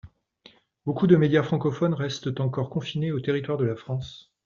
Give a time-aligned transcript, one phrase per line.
[0.87, 4.31] Beaucoup de médias francophones restent encore confinés au territoire de la France.